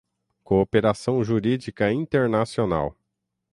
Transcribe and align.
cooperação 0.43 1.23
jurídica 1.23 1.91
internacional 1.91 2.97